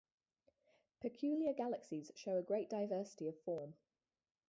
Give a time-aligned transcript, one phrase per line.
[0.99, 3.75] Peculiar galaxies show a great diversity of form.